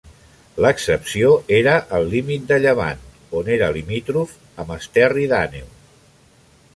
L'excepció 0.65 1.29
era 1.57 1.75
el 1.97 2.09
límit 2.13 2.47
de 2.53 2.57
llevant, 2.63 3.05
on 3.41 3.53
era 3.57 3.69
limítrof 3.77 4.35
amb 4.65 4.73
Esterri 4.77 5.29
d'Àneu. 5.35 5.69